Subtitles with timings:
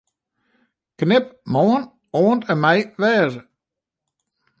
[0.99, 3.41] Knip 'Moarn' oant en mei 'wêze'.